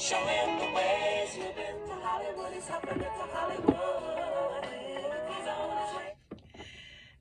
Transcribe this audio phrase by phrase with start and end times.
[0.00, 2.52] Show him the ways you've been to Hollywood.
[2.54, 4.64] He's hopping into Hollywood.
[5.28, 6.16] He's on his way.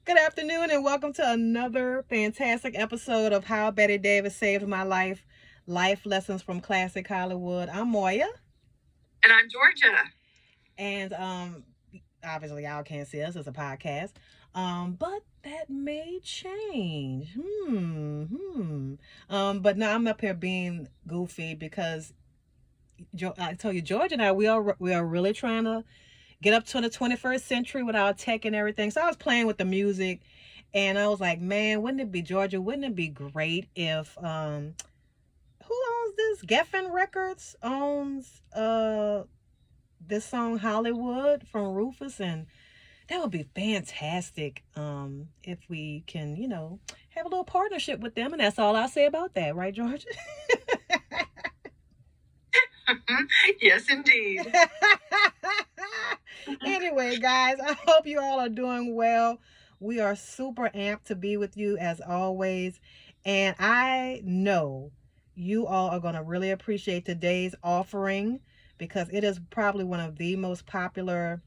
[0.05, 5.25] Good afternoon, and welcome to another fantastic episode of How Bette Davis Saved My Life
[5.67, 7.67] Life Lessons from Classic Hollywood.
[7.69, 8.27] I'm Moya,
[9.23, 9.97] And I'm Georgia.
[10.77, 11.63] and um,
[12.23, 14.13] obviously, y'all can't see us as a podcast,
[14.55, 17.33] um, but that may change.
[17.35, 18.93] Hmm, hmm.
[19.29, 22.15] Um, but now I'm up here being goofy because Jo-
[23.37, 25.83] I tell you, George and I, we are we are really trying to
[26.41, 28.91] get up to the 21st century with our tech and everything.
[28.91, 30.21] So I was playing with the music
[30.73, 32.61] and I was like, man, wouldn't it be Georgia?
[32.61, 34.75] Wouldn't it be great if um
[35.65, 36.41] who owns this?
[36.43, 39.23] Geffen Records owns uh
[40.05, 42.47] this song Hollywood from Rufus and
[43.09, 48.15] that would be fantastic um if we can, you know, have a little partnership with
[48.15, 50.07] them and that's all I'll say about that, right, Georgia?
[53.61, 54.51] yes, indeed.
[56.65, 59.39] anyway, guys, I hope you all are doing well.
[59.79, 62.79] We are super amped to be with you as always.
[63.25, 64.91] And I know
[65.35, 68.39] you all are going to really appreciate today's offering
[68.77, 71.41] because it is probably one of the most popular.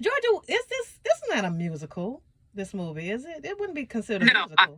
[0.00, 2.22] Georgia, is this this is not a musical?
[2.54, 3.44] This movie is it?
[3.44, 4.68] It wouldn't be considered a No, I-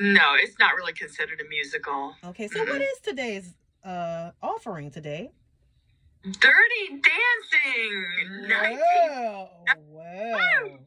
[0.00, 2.14] No, it's not really considered a musical.
[2.24, 2.70] Okay, so mm-hmm.
[2.70, 5.30] what is today's uh offering today?
[6.24, 8.48] Dirty Dancing.
[8.48, 9.50] Wow,
[9.88, 10.78] wow.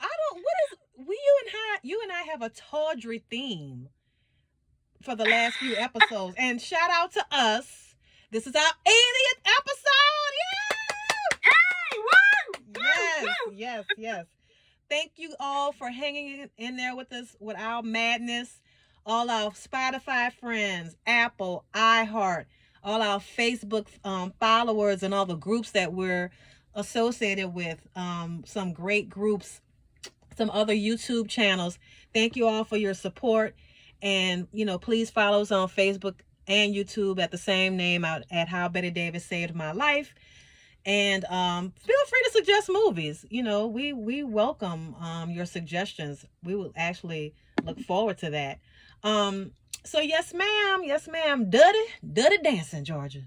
[0.00, 0.36] I don't.
[0.42, 1.14] What is we?
[1.14, 1.78] You and I.
[1.82, 3.88] You and I have a tawdry theme
[5.02, 7.94] for the last few episodes, and shout out to us.
[8.30, 10.34] This is our 80th episode.
[11.44, 11.98] Yay!
[11.98, 12.82] Woo!
[12.82, 13.52] Yes, Woo!
[13.54, 14.26] yes, yes.
[14.88, 18.60] Thank you all for hanging in- in there with us with our madness.
[19.06, 22.46] All our Spotify friends, Apple, iHeart,
[22.82, 26.30] all our Facebook um, followers, and all the groups that we're
[26.74, 27.86] associated with.
[27.94, 29.60] Um, some great groups,
[30.36, 31.78] some other YouTube channels.
[32.14, 33.54] Thank you all for your support.
[34.00, 38.22] And, you know, please follow us on Facebook and YouTube at the same name out
[38.30, 40.14] at How Bette Davis Saved My Life.
[40.86, 43.24] And um, feel free to suggest movies.
[43.30, 46.26] You know, we we welcome um, your suggestions.
[46.42, 47.34] We will actually
[47.64, 48.58] look forward to that.
[49.04, 49.50] Um,
[49.84, 51.50] so yes, ma'am, yes, ma'am.
[51.50, 53.20] Duddy, Duddy dancing, Georgia.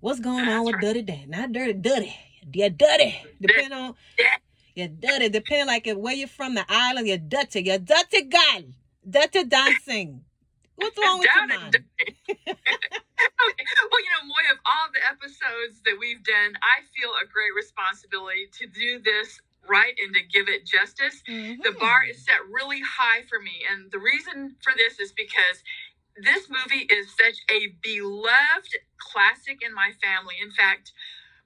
[0.00, 1.28] What's going on with Duddy dance?
[1.28, 2.14] Not dirty, Duddy.
[2.52, 3.16] Yeah, Duddy.
[3.40, 4.36] Depending on Yeah.
[4.74, 5.30] you're dirty.
[5.30, 7.62] Depending like if where you're from, the island, you're dirty.
[7.62, 8.64] You're dirty girl.
[9.08, 10.22] Dirty dancing.
[10.76, 11.68] What's wrong with you, man?
[11.70, 12.56] okay.
[13.90, 17.54] Well, you know, Moy, of all the episodes that we've done, I feel a great
[17.56, 21.22] responsibility to do this right and to give it justice.
[21.62, 21.78] the Mhm.
[21.80, 23.64] bar is set really high for me.
[23.68, 25.62] And the reason for this is because
[26.16, 30.38] this movie is such a beloved classic in my family.
[30.40, 30.92] In fact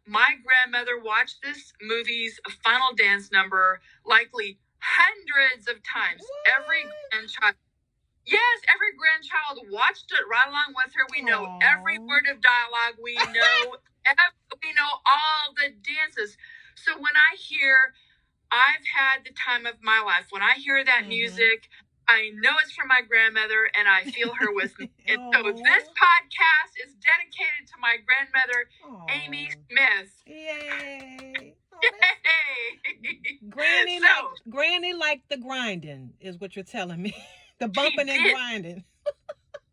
[0.07, 6.25] my grandmother watched this movie's final dance number likely hundreds of times.
[6.47, 7.55] Every grandchild
[8.27, 11.07] yes every grandchild watched it right along with her.
[11.13, 12.97] We know every word of dialogue.
[13.03, 13.77] We know
[14.07, 16.37] ev- we know all the dances.
[16.77, 17.95] So when i hear
[18.51, 20.27] I've had the time of my life.
[20.31, 21.09] When I hear that Mhm.
[21.09, 21.69] music,
[22.09, 24.91] I know it's from my grandmother and I feel her with me.
[25.07, 28.69] And so this podcast is dedicated to my grandmother,
[29.11, 29.55] Amy Aw.
[29.69, 30.23] Smith.
[30.27, 31.55] Yay.
[31.73, 33.39] Oh, Yay!
[33.49, 37.15] Granny So- like Granny like the grinding is what you're telling me.
[37.59, 38.85] the bumping and grinding.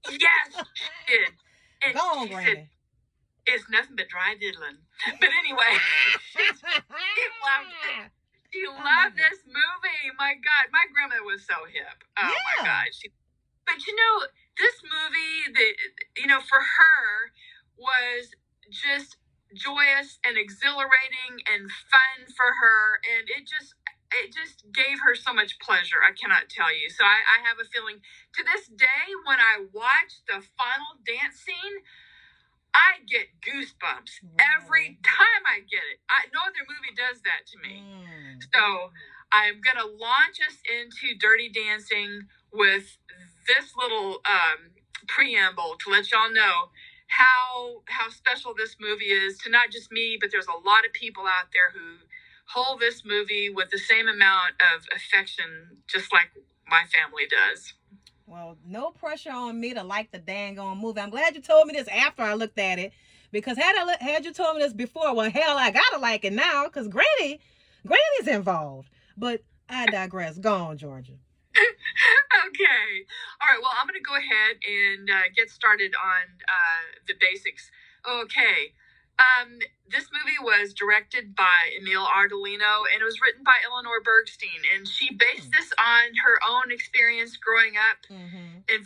[0.09, 1.29] yes, she did.
[1.83, 2.69] And Go on, she said, Granny.
[3.47, 4.77] it's nothing but dry diddling.
[5.19, 5.77] But anyway,
[6.35, 8.11] loved it.
[8.55, 10.16] She love loved this movie.
[10.17, 12.07] My God, my grandmother was so hip.
[12.17, 12.39] Oh Yeah.
[12.47, 13.11] my God, she.
[13.67, 14.27] But you know,
[14.57, 15.67] this movie, the
[16.21, 17.31] you know, for her
[17.77, 18.31] was
[18.71, 19.17] just
[19.55, 23.75] joyous and exhilarating and fun for her, and it just
[24.13, 25.99] it just gave her so much pleasure.
[26.05, 26.90] I cannot tell you.
[26.90, 27.99] So I, I have a feeling
[28.35, 31.84] to this day when I watch the final dance scene.
[32.73, 35.99] I get goosebumps every time I get it.
[36.09, 37.84] I, no other movie does that to me.
[37.84, 38.15] Mm.
[38.53, 38.91] So
[39.32, 42.97] I'm going to launch us into Dirty Dancing with
[43.47, 44.72] this little um,
[45.08, 46.70] preamble to let y'all know
[47.08, 50.93] how how special this movie is to not just me, but there's a lot of
[50.93, 51.97] people out there who
[52.47, 56.31] hold this movie with the same amount of affection, just like
[56.67, 57.73] my family does.
[58.28, 60.99] Well, no pressure on me to like the dang on movie.
[60.99, 62.91] I'm glad you told me this after I looked at it.
[63.31, 66.34] Because had I had you told me this before, well, hell, I gotta like it
[66.34, 66.66] now.
[66.66, 67.41] Because Granny,
[67.85, 68.90] Granny's involved.
[69.17, 70.37] But I digress.
[70.37, 71.14] Go on, Georgia.
[71.55, 73.05] okay.
[73.41, 73.59] All right.
[73.61, 77.70] Well, I'm going to go ahead and uh, get started on uh, the basics.
[78.08, 78.73] Okay.
[79.17, 79.59] Um,
[79.90, 84.59] this movie was directed by Emile Ardolino and it was written by Eleanor Bergstein.
[84.76, 88.67] And she based this on her own experience growing up Mm-hmm.
[88.67, 88.84] in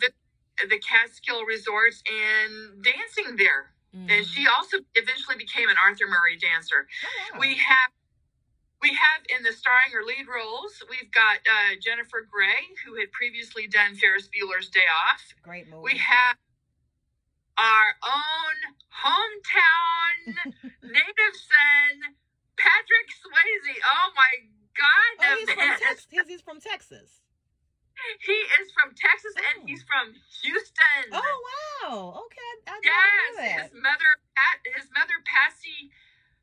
[0.68, 3.72] the Catskill resorts and dancing there.
[3.92, 6.86] And she also eventually became an Arthur Murray dancer.
[6.86, 7.40] Oh, wow.
[7.40, 7.90] We have
[8.82, 13.12] we have in the starring or lead roles, we've got uh, Jennifer Grey, who had
[13.12, 15.22] previously done Ferris Bueller's Day Off.
[15.42, 15.94] great movie.
[15.94, 16.36] We have
[17.58, 18.56] our own
[18.88, 20.16] hometown
[20.82, 22.16] native son,
[22.56, 23.76] Patrick Swayze.
[23.84, 24.32] Oh my
[24.76, 25.68] God, oh, he's from.
[25.68, 26.06] Texas.
[26.10, 27.20] He's, he's from Texas.
[28.24, 28.32] He
[28.64, 29.44] is from Texas Oh.
[29.44, 31.04] and he's from Houston.
[31.12, 32.24] Oh wow.
[32.24, 34.10] Okay, I, Yes, his mother,
[34.72, 35.92] his mother Patsy,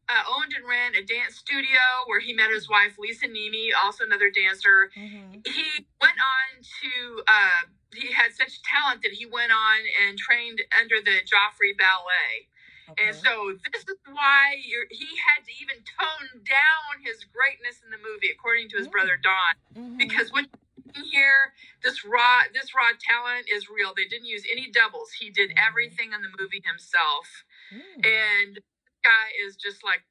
[0.09, 4.03] uh, owned and ran a dance studio where he met his wife Lisa Niemi, also
[4.05, 4.89] another dancer.
[4.97, 5.39] Mm-hmm.
[5.45, 7.23] He went on to.
[7.27, 12.47] Uh, he had such talent that he went on and trained under the Joffrey Ballet,
[12.91, 13.07] Okay.
[13.07, 17.89] and so this is why you're, he had to even tone down his greatness in
[17.91, 18.91] the movie, according to his Mm.
[18.91, 19.97] brother Don Mhm.
[19.99, 21.53] because can hear
[21.83, 25.67] this raw this raw talent is real they didn't use any doubles he did Mhm.
[25.67, 28.05] everything in the movie himself Mm.
[28.05, 28.59] and
[29.03, 30.03] guy is just like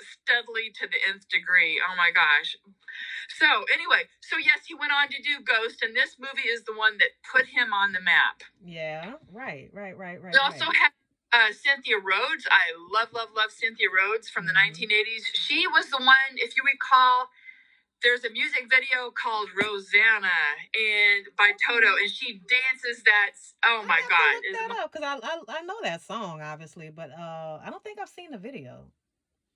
[0.00, 2.56] studly to the nth degree oh my gosh
[3.28, 6.72] so anyway so yes he went on to do ghost and this movie is the
[6.72, 9.14] one that put him on the map yeah.
[9.32, 9.70] Right.
[9.72, 9.96] Right.
[9.96, 10.20] Right.
[10.22, 10.32] Right.
[10.34, 10.76] we also right.
[10.76, 10.92] have
[11.32, 12.46] uh, Cynthia Rhodes.
[12.50, 14.74] I love, love, love Cynthia Rhodes from the Mhm.
[14.74, 15.24] 1980s.
[15.34, 17.30] She was the one, if you recall,
[18.02, 20.40] there's a music video called Rosanna
[20.74, 23.32] and by Toto, and she dances that.
[23.64, 24.40] Oh my God!
[24.42, 27.68] to look that up because I, I I know that song obviously, but uh, I
[27.70, 28.84] don't think I've seen the video.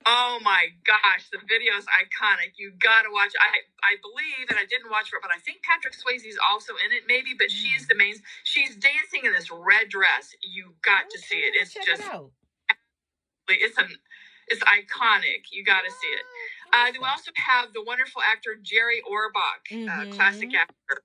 [0.06, 2.60] Oh my gosh, the video is iconic.
[2.60, 3.32] You gotta watch.
[3.40, 6.92] I I believe, and I didn't watch it, but I think Patrick Swayze's also in
[6.92, 7.32] it, maybe.
[7.38, 8.14] But she's the main.
[8.44, 10.36] She's dancing in this red dress.
[10.44, 11.56] You got to see it.
[11.56, 12.28] It's just, it
[13.48, 13.88] it's an,
[14.48, 15.48] it's iconic.
[15.52, 16.24] You got to see it.
[16.74, 20.12] Uh, then we also have the wonderful actor Jerry Orbach, uh, Mhm.
[20.14, 21.04] classic actor.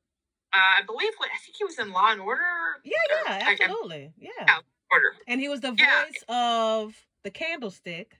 [0.52, 2.82] Uh, I believe what I think he was in Law and Order.
[2.84, 4.32] Yeah, yeah, I- I- absolutely, yeah.
[4.48, 4.60] Yeah.
[4.92, 5.16] Order.
[5.28, 6.06] And he was the Yeah.
[6.06, 8.20] voice of the Candlestick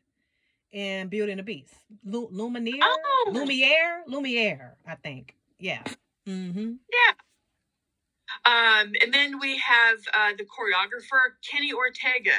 [0.72, 1.74] in Beauty and the Beast.
[2.04, 3.30] Lu- Lumiere, Oh.
[3.34, 5.36] Lumiere, Lumiere, I think.
[5.58, 5.82] Yeah.
[6.28, 6.76] Mm-hmm.
[8.46, 12.38] Um, and then we have uh, the choreographer Kenny Ortega,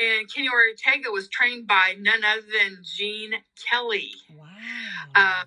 [0.00, 3.34] and Kenny Ortega was trained by none other than Gene
[3.70, 4.12] Kelly.
[4.36, 4.46] Wow.
[5.14, 5.44] Uh,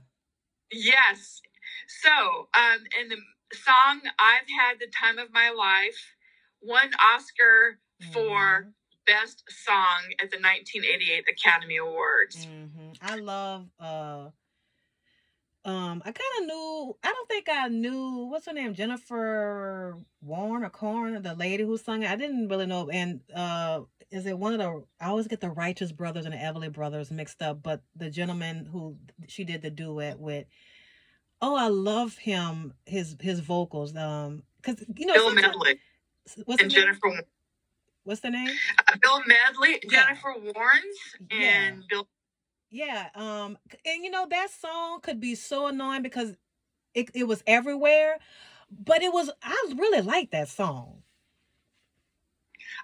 [0.71, 1.41] Yes.
[1.87, 3.17] So, um, and the
[3.53, 6.15] song "I've Had the Time of My Life"
[6.61, 7.79] won Oscar
[8.13, 8.73] for Mhm.
[9.07, 12.45] Best Song at the 1988 Academy Awards.
[12.45, 14.31] hmm I love uh
[15.65, 20.63] um I kind of knew I don't think I knew what's her name Jennifer Warren
[20.63, 24.37] or Corn the lady who sung it I didn't really know and uh is it
[24.37, 27.63] one of the I always get the Righteous Brothers and the Everly Brothers mixed up
[27.63, 28.97] but the gentleman who
[29.27, 30.45] she did the duet with
[31.41, 35.79] oh I love him his his vocals um cuz you know Bill Medley
[36.45, 36.85] what's and the name?
[36.85, 37.23] Jennifer.
[38.03, 38.49] what's the name
[38.87, 40.05] Uh, Bill Medley, Yeah.
[40.05, 42.07] Jennifer Warnes, and Bill.
[42.71, 46.35] Yeah, um, and you know that song could be so annoying because
[46.93, 48.17] it it was everywhere,
[48.71, 51.03] but it was I really like that song.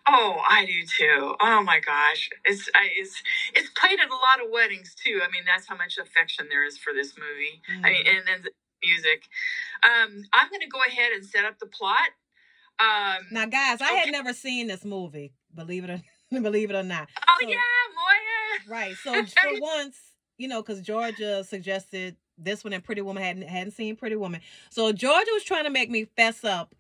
[0.08, 1.36] Oh, I do too.
[1.40, 3.22] Oh my gosh, it's I, it's
[3.54, 5.22] it's played at a lot of weddings too.
[5.24, 7.62] I mean, that's how much affection there is for this movie.
[7.84, 8.18] I mean, Mhm.
[8.18, 8.52] and then the
[8.84, 9.24] music.
[9.84, 12.10] Um, I'm going to go ahead and set up the plot.
[12.80, 15.34] Um, Now, guys, I had never seen this movie.
[15.54, 16.02] Believe it or
[16.42, 17.10] believe it or not.
[17.28, 17.56] oh so- yeah,
[17.96, 18.70] Moya.
[18.80, 18.96] Right.
[19.04, 19.98] So for once,
[20.38, 24.42] you know, because Georgia suggested this one and Pretty Woman hadn't hadn't seen Pretty Woman.
[24.70, 26.76] So Georgia was trying to make me fess up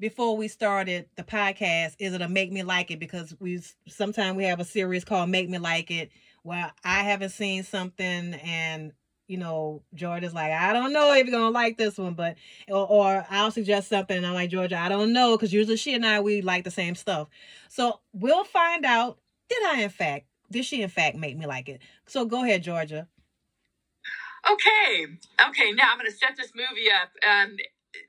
[0.00, 1.94] before we started the podcast.
[1.98, 2.98] Is it a make me like it?
[2.98, 6.10] Because we sometimes we have a series called Make Me Like It,
[6.42, 8.92] where I haven't seen something and
[9.26, 12.36] you know Georgia's like I don't know if you're gonna like this one, but
[12.68, 15.94] or, or I'll suggest something and I'm like Georgia I don't know because usually she
[15.94, 17.28] and I we like the same stuff.
[17.68, 19.18] So we'll find out.
[19.48, 20.26] Did I in fact?
[20.50, 21.80] Did she in fact make me like it?
[22.06, 23.08] So go ahead, Georgia.
[24.50, 25.06] Okay,
[25.48, 25.72] okay.
[25.72, 27.10] Now I'm going to set this movie up.
[27.26, 27.56] Um,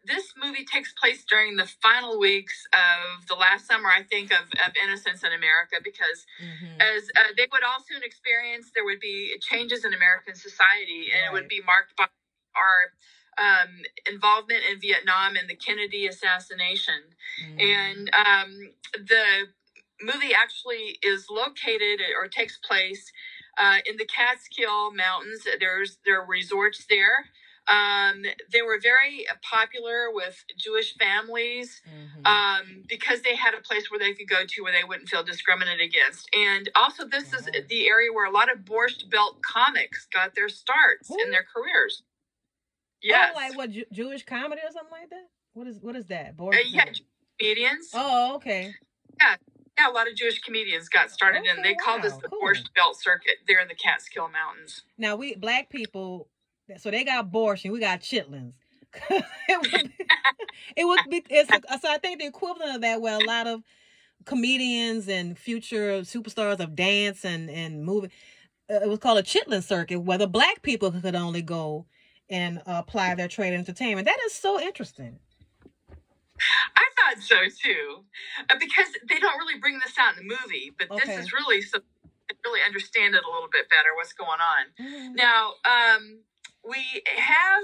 [0.05, 4.45] this movie takes place during the final weeks of the last summer, I think, of,
[4.65, 6.81] of Innocence in America, because Mm-hmm.
[6.81, 11.25] as uh, they would all soon experience, there would be changes in American society, and
[11.25, 12.07] it would be marked by
[12.55, 12.91] our
[13.37, 13.69] um,
[14.11, 17.15] involvement in Vietnam and the Kennedy assassination.
[17.43, 17.59] Mm-hmm.
[17.59, 18.51] And um,
[18.97, 19.47] the
[20.01, 23.11] movie actually is located or takes place
[23.57, 25.47] uh, in the Catskill Mountains.
[25.59, 27.27] There's there are resorts there.
[27.67, 32.25] Um, they were very popular with Jewish families Mhm.
[32.27, 35.23] um, because they had a place where they could go to where they wouldn't feel
[35.23, 36.29] discriminated against.
[36.35, 37.67] And also, this is Mhm.
[37.67, 41.19] the area where a lot of Borscht Belt comics got their starts Who?
[41.21, 42.03] in their careers.
[43.01, 43.31] Yes.
[43.33, 45.27] Oh, like what Ju- Jewish comedy or something like that?
[45.53, 46.29] What is what is that?
[46.29, 46.85] Uh, Boris yeah,
[47.39, 47.91] comedians.
[47.93, 48.73] Oh, okay.
[49.21, 49.37] Yeah,
[49.77, 51.59] Yeah, a lot of Jewish comedians got started in.
[51.59, 52.41] Okay, They call this the cool.
[52.41, 53.37] Borscht Belt Circuit.
[53.47, 54.83] They're in the Catskill Mountains.
[54.97, 56.29] Now we black people,
[56.77, 57.31] so they got
[57.63, 58.53] and we got chitlins.
[59.09, 59.91] it would be,
[60.77, 63.61] it would be it's so I think the equivalent of that where a lot of
[64.25, 68.09] comedians and future superstars of dance and and movie
[68.69, 71.85] uh, it was called a chitlin circuit where the black people could only go
[72.29, 74.05] and uh, apply their trade in entertainment.
[74.05, 75.19] That is so interesting.
[76.75, 78.03] I thought so too,
[78.49, 81.05] uh, because they don't really bring this out in the movie, but Okay.
[81.05, 81.79] this is really so
[82.43, 84.65] really understand it a little bit better what's going on.
[84.79, 85.15] Mhm.
[85.15, 86.19] Now, um,
[86.69, 87.63] we have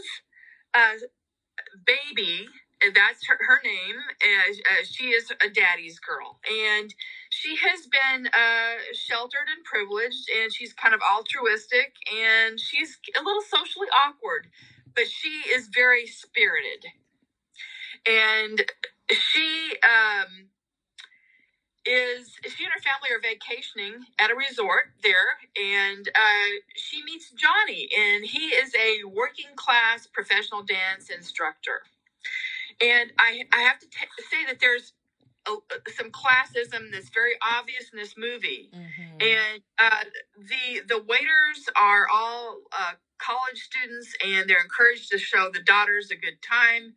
[0.76, 0.98] a
[1.86, 2.48] baby.
[2.84, 3.98] and That's her, her name.
[4.24, 6.94] Uh, she is a daddy's girl, and
[7.30, 13.24] she has been uh, sheltered and privileged, and she's kind of altruistic, and she's a
[13.24, 14.48] little socially awkward,
[14.96, 16.86] but she is very spirited,
[18.08, 18.64] and
[19.12, 20.48] she um,
[21.86, 27.32] is she and her family are vacationing at a resort there and uh, she meets
[27.32, 31.82] johnny and he is a working class professional dance instructor.
[32.82, 34.94] And i, I have to t- say that there's
[35.48, 35.56] a,
[35.98, 38.70] some classism that's very obvious in this movie.
[38.74, 39.24] Mhm.
[39.24, 40.04] and uh,
[40.38, 46.12] the the waiters are all uh, college students and they're encouraged to show the daughters
[46.12, 46.96] a good time.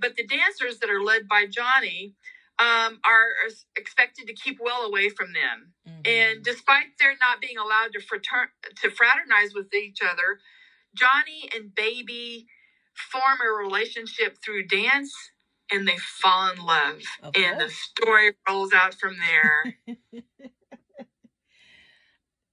[0.00, 2.14] But the dancers that are led by johnny
[2.60, 3.28] um, are
[3.76, 6.06] expected to keep well away from them Mhm.
[6.06, 10.40] and despite their not being allowed to fratern- to fraternize with each other
[10.94, 12.46] johnny and baby
[12.94, 15.14] form a relationship through dance
[15.72, 19.76] and they fall in love Of and the story rolls out from there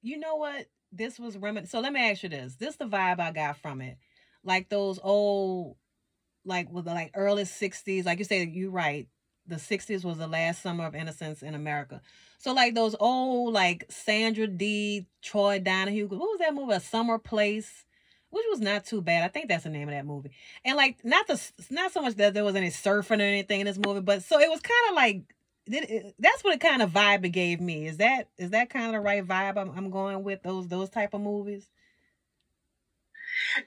[0.01, 0.67] you know what?
[0.91, 1.69] This was reminiscent.
[1.71, 2.55] So let me ask you this.
[2.55, 3.97] This the vibe I got from it.
[4.43, 5.75] Like those old,
[6.45, 8.05] like with the like early '60s.
[8.05, 9.07] Like you say, you're right.
[9.47, 12.01] The '60s was the last summer of innocence in America.
[12.37, 16.07] So like those old, like Sandra Dee, Troy Donahue.
[16.07, 16.73] What was that movie?
[16.73, 17.85] A Summer Place,
[18.29, 19.23] which was not too bad.
[19.23, 20.31] I think that's the name of that movie.
[20.63, 23.65] And like not the not so much that there was any surfing or anything in
[23.65, 25.21] this movie, but so it was kind of like
[26.19, 27.87] that's what it kind of vibe it gave me.
[27.87, 30.89] Is that is that kind of the right vibe I'm, I'm going with those those
[30.89, 31.69] type of movies?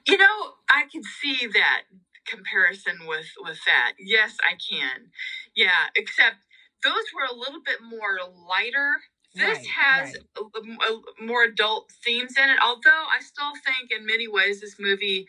[0.05, 1.83] You know, I can see that
[2.27, 3.93] comparison with with that.
[3.99, 5.11] Yes, I can.
[5.55, 6.37] Yeah, except
[6.83, 8.91] those were a little bit more lighter.
[9.35, 10.23] This Right, has right.
[10.37, 10.59] a,
[10.91, 12.59] a- more adult themes in it.
[12.63, 15.19] Although I still think, in many ways, this movie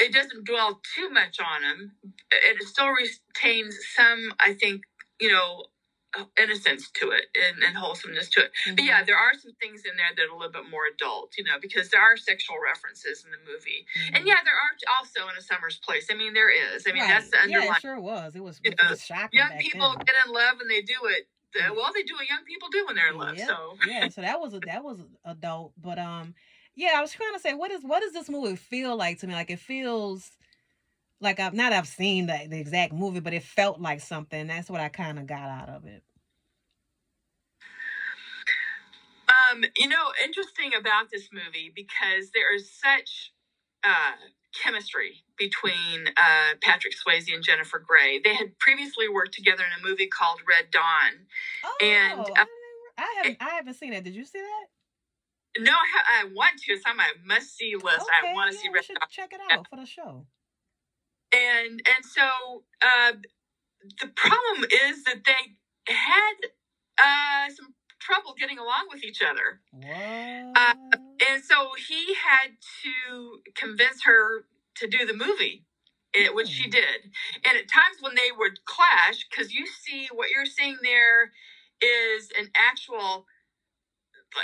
[0.00, 1.92] it doesn't dwell too much on them.
[2.32, 4.82] It still retains some, I think,
[5.20, 5.66] you know,
[6.38, 8.52] innocence to it and, and wholesomeness to it.
[8.66, 8.86] But Mm-hmm.
[8.86, 11.44] yeah, there are some things in there that are a little bit more adult, you
[11.44, 13.86] know, because there are sexual references in the movie.
[13.98, 14.18] Mhm.
[14.18, 16.08] And yeah, there are also in a summer's place.
[16.10, 16.86] I mean, there is.
[16.86, 17.08] I mean, Right.
[17.08, 17.70] that's the yeah, underlying.
[17.76, 18.34] it sure was.
[18.36, 19.38] It was, it know, was shocking.
[19.38, 20.04] young people then.
[20.06, 21.28] get in love and they do it.
[21.60, 23.36] uh, Well, they do what young people do when they're in love.
[23.38, 23.48] Yep.
[23.48, 26.34] So yeah, so that was a, that was adult, but um,
[26.76, 29.26] yeah, I was trying to say, what is what does this movie feel like to
[29.26, 29.34] me?
[29.34, 30.30] Like it feels
[31.24, 34.46] like I've not I've seen the, the exact movie, but it felt like something.
[34.46, 36.02] That's what I kind of got out of it.
[39.28, 43.32] Um, you know, interesting about this movie because there is such
[43.82, 44.12] uh,
[44.62, 48.20] chemistry between uh, Patrick Swayze and Jennifer Grey.
[48.22, 51.26] They had previously worked together in a movie called Red Dawn.
[51.64, 52.44] Oh, And, I, uh,
[52.98, 54.04] I haven't I haven't seen it.
[54.04, 55.62] Did you see that?
[55.62, 56.72] No, I, I want to.
[56.72, 58.06] It's on my must-see list.
[58.22, 59.08] I want to yeah, see Red should Dawn.
[59.10, 60.26] check it out for the show.
[61.34, 63.12] And and so uh,
[64.00, 66.34] the problem is that they had
[66.98, 69.60] uh, some trouble getting along with each other.
[69.72, 70.58] What?
[70.58, 70.74] Uh,
[71.30, 75.64] And so he had to convince her to do the movie,
[76.14, 76.70] eh, which she Hmm.
[76.70, 77.12] did.
[77.46, 81.32] And at times when they would clash, because you see what you're seeing there
[81.82, 83.26] is an actual,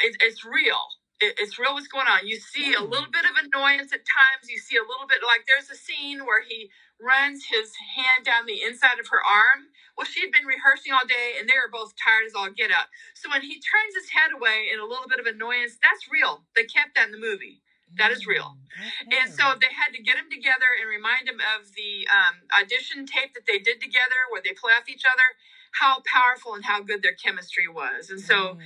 [0.05, 0.81] it, it's real.
[1.21, 2.27] It, it's real what's going on.
[2.27, 4.49] You see a little bit of annoyance at times.
[4.49, 8.45] You see a little bit like there's a scene where he runs his hand down
[8.47, 9.73] the inside of her arm.
[9.97, 12.71] Well, she had been rehearsing all day and they were both tired as all get
[12.73, 12.89] up.
[13.15, 16.45] So when he turns his head away in a little bit of annoyance, that's real.
[16.57, 17.61] They kept that in the movie.
[17.99, 18.57] that is real.
[18.79, 22.47] Mm, And so they had to get him together and remind him of the um,
[22.55, 25.37] audition tape that they did together where they play off each other,
[25.73, 28.09] how powerful and how good their chemistry was.
[28.09, 28.61] And so Mm.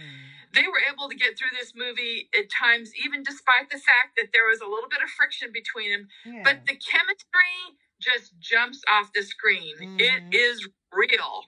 [0.55, 4.29] They were able to get through this movie at times, even despite the fact that
[4.33, 6.09] there was a little bit of friction between them.
[6.25, 6.43] Yeah.
[6.45, 9.75] But the chemistry just jumps off the screen.
[9.99, 10.35] It Mhm.
[10.35, 11.47] is real.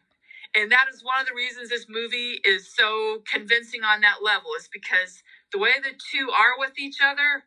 [0.55, 4.55] And that is one of the reasons this movie is so convincing on that level,
[4.55, 5.23] is because
[5.53, 7.45] the way the two are with each other,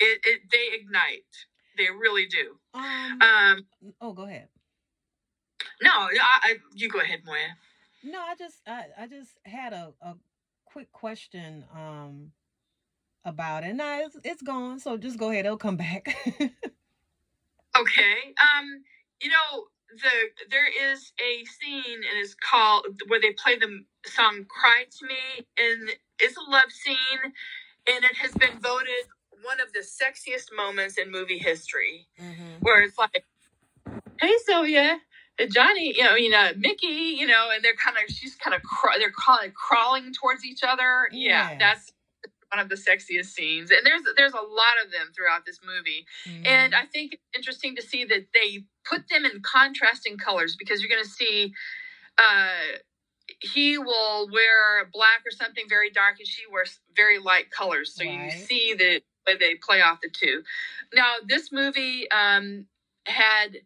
[0.00, 1.46] it, it they ignite.
[1.76, 2.58] They really do.
[2.74, 3.66] um, Um,
[4.00, 4.48] oh, go ahead.
[5.80, 6.10] no, I,
[6.42, 7.56] I, you go ahead, Moya.
[8.02, 10.14] No, I just I, I just had a, a
[10.78, 12.30] quick question um
[13.24, 13.74] about it.
[13.74, 15.44] Nah, it's it's gone, so just go ahead.
[15.44, 16.06] It'll come back.
[17.78, 18.34] Okay.
[18.42, 18.82] Um,
[19.22, 24.46] you know, the there is a scene and it's called where they play the song
[24.48, 29.06] "Cry to Me," and it's a love scene, and it has been voted
[29.44, 32.08] one of the sexiest moments in movie history.
[32.20, 32.60] Mhm.
[32.60, 33.24] Where it's like,
[34.20, 35.00] "Hey, Sylvia."
[35.40, 36.86] Uh, Johnny, you know, you know, Mickey,
[37.18, 38.62] you know, and they're kind of, she's kind of,
[38.98, 41.08] they're kind of crawling towards each other.
[41.12, 41.56] Yeah, Yes.
[41.60, 41.92] that's
[42.52, 46.06] one of the sexiest scenes, and there's there's a lot of them throughout this movie.
[46.46, 46.82] And Mhm.
[46.82, 50.90] I think it's interesting to see that they put them in contrasting colors because you're
[50.90, 51.54] going to see
[52.18, 52.78] uh,
[53.40, 57.94] he will wear black or something very dark, and she wears very light colors.
[57.94, 60.42] So you see the way they play off the two.
[60.94, 62.66] Now, this movie um,
[63.06, 63.58] had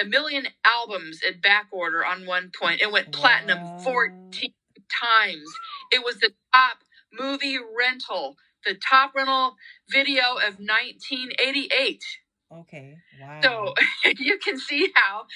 [0.00, 2.80] a million albums in back order on one point.
[2.80, 3.78] It went platinum Wow.
[3.78, 4.52] 14
[5.02, 5.48] times.
[5.92, 6.78] It was the top
[7.12, 9.56] movie rental, the top rental
[9.90, 12.02] video of 1988.
[12.52, 12.96] okay.
[13.20, 13.40] Wow.
[13.42, 13.74] So
[14.18, 15.26] you can see how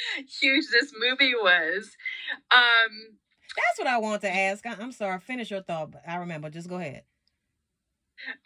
[0.41, 1.91] huge this movie was.
[2.51, 3.19] Um,
[3.57, 4.65] that's what I want to ask.
[4.67, 5.19] I, I'm sorry.
[5.21, 5.93] Finish your thought.
[5.93, 6.51] but I remember.
[6.51, 7.03] Just go ahead.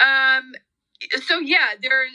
[0.00, 0.52] um,
[1.26, 2.06] so yeah, there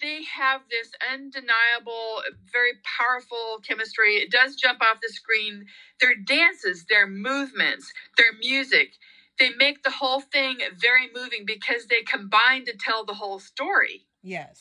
[0.00, 4.16] they have this undeniable, very powerful chemistry.
[4.16, 5.66] It does jump off the screen.
[6.00, 8.94] Their dances, their movements, their music,
[9.40, 14.06] they make the whole thing very moving because they combine to tell the whole story.
[14.22, 14.60] Yes.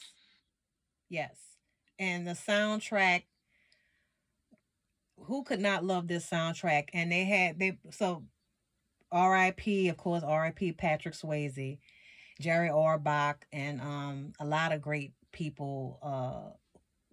[1.10, 1.36] Yes.
[2.00, 3.24] And the soundtrack.
[5.24, 6.86] Who could not love this soundtrack?
[6.94, 8.24] And they had they so
[9.12, 9.90] R.I.P.
[9.90, 10.74] Of course, R.I.P.
[10.74, 11.78] Patrick Swayze,
[12.40, 16.56] Jerry Orbach, and um a lot of great people, uh,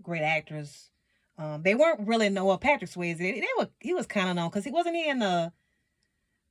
[0.02, 0.90] great actors.
[1.38, 3.18] Um, they weren't really know well, Patrick Swayze.
[3.18, 5.52] They, they were he was kind of known because he wasn't he in the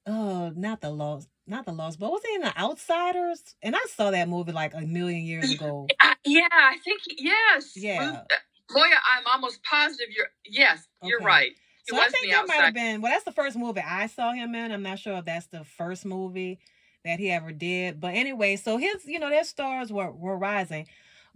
[0.06, 3.56] oh not the lost not the lost but was he in the Outsiders?
[3.64, 5.88] And I saw that movie like a million years ago.
[6.00, 7.74] Uh, yeah, I think yes.
[7.76, 8.06] Yeah.
[8.06, 8.40] Move-
[8.72, 10.28] Moya, I'm almost positive you're.
[10.44, 11.52] Yes, you're right.
[11.86, 13.12] He So I think that might have been well.
[13.12, 14.72] That's the first movie I saw him in.
[14.72, 16.60] I'm not sure if that's the first movie
[17.04, 18.02] that he ever did.
[18.02, 20.88] But anyway, so his you know their stars were were rising,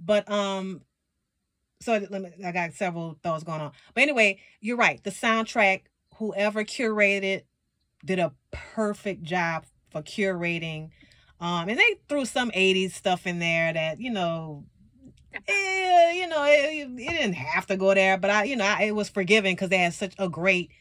[0.04, 0.82] but um,
[1.82, 2.32] so let me.
[2.46, 3.72] I got several thoughts going on.
[3.94, 5.04] But anyway, you're right.
[5.04, 5.84] The soundtrack,
[6.16, 7.44] whoever curated,
[8.04, 10.90] did a perfect job for curating.
[11.42, 14.66] Um, and they threw some '80s stuff in there that you know
[15.48, 18.84] eh, you know, it, it didn't have to go there, but I, you know, I,
[18.84, 20.72] it was forgiven because they had such a great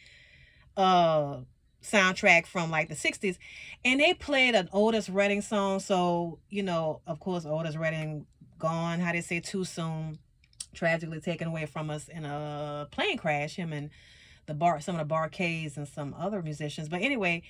[0.76, 1.40] uh
[1.82, 3.38] soundtrack from like the 60s
[3.84, 8.26] and they played an Otis Redding song so you know of course Otis Redding
[8.58, 10.18] gone how they say too soon
[10.74, 13.90] tragically taken away from us in a plane crash him and
[14.46, 17.42] the bar some of the Bar-Kays and some other musicians but anyway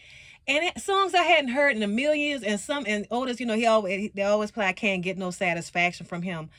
[0.46, 3.46] and it, songs I hadn't heard in a million years and some and Otis you
[3.46, 6.50] know he always they always play I can't get no satisfaction from him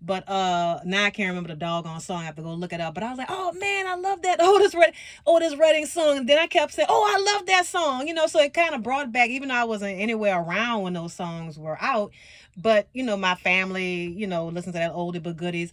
[0.00, 2.22] but uh now I can't remember the doggone song.
[2.22, 2.94] I have to go look it up.
[2.94, 4.92] But I was like, oh man, I love that Otis Red
[5.26, 6.18] Otis Redding song.
[6.18, 8.06] And then I kept saying, oh, I love that song.
[8.06, 10.92] You know, so it kind of brought back, even though I wasn't anywhere around when
[10.92, 12.12] those songs were out.
[12.60, 15.72] But you know, my family, you know, listened to that oldie but goodies.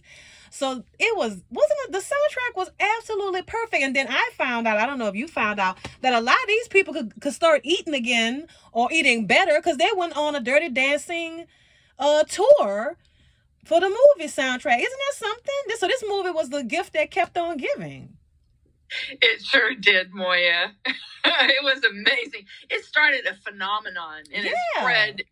[0.50, 3.82] So it was wasn't it the soundtrack was absolutely perfect.
[3.82, 6.36] And then I found out, I don't know if you found out, that a lot
[6.36, 10.34] of these people could, could start eating again or eating better because they went on
[10.34, 11.46] a dirty dancing
[11.98, 12.96] uh tour
[13.64, 14.78] for the movie soundtrack.
[14.78, 15.54] Isn't that something?
[15.66, 18.16] This, so this movie was the gift that kept on giving.
[19.10, 20.72] It sure did, Moya.
[20.86, 22.46] it was amazing.
[22.70, 25.22] It started a phenomenon and it spread.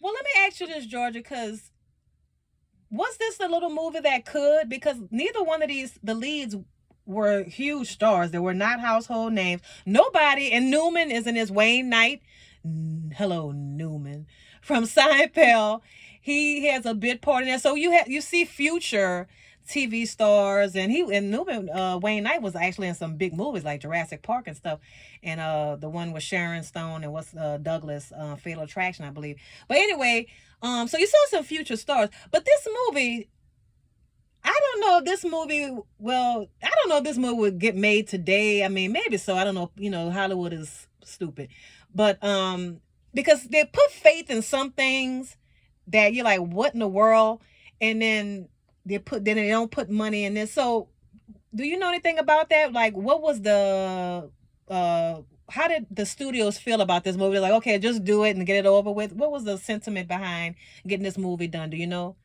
[0.00, 1.70] Well, let me ask you this, Georgia, because
[2.90, 4.68] was this the little movie that could?
[4.68, 6.56] Because neither one of these, the leads
[7.04, 8.30] were huge stars.
[8.30, 9.62] They were not household names.
[9.84, 12.22] Nobody, and Newman is in his Wayne Knight.
[13.14, 14.26] Hello, Newman
[14.60, 15.80] from Seinfeld.
[16.20, 17.58] He has a bit part in there.
[17.58, 19.26] So you have you see future
[19.68, 23.64] TV stars, and he and Newman uh, Wayne Knight was actually in some big movies
[23.64, 24.80] like Jurassic Park and stuff,
[25.22, 29.10] and uh the one with Sharon Stone and what's uh, Douglas uh, Fatal Attraction, I
[29.10, 29.36] believe.
[29.68, 30.26] But anyway,
[30.62, 33.28] um, so you saw some future stars, but this movie.
[34.44, 37.76] I don't know if this movie, well, I don't know if this movie would get
[37.76, 38.64] made today.
[38.64, 39.36] I mean, maybe so.
[39.36, 39.70] I don't know.
[39.76, 41.48] You know, Hollywood is stupid.
[41.94, 42.80] but um
[43.14, 45.36] because they put faith in some things
[45.86, 47.40] that you're like what in the world
[47.80, 48.48] and then
[48.88, 50.52] they put then they don't put money in this.
[50.52, 50.88] So
[51.54, 52.72] do you know anything about that?
[52.72, 54.30] Like what was the
[54.68, 55.20] uh
[55.50, 57.38] how did the studios feel about this movie?
[57.38, 59.12] Like okay just do it and get it over with.
[59.12, 61.70] What was the sentiment behind getting this movie done?
[61.70, 62.16] Do you know?